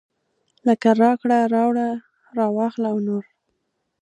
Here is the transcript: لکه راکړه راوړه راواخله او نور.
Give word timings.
لکه 0.67 0.87
راکړه 1.03 1.39
راوړه 1.55 1.87
راواخله 2.37 2.87
او 2.93 2.97
نور. 3.07 3.23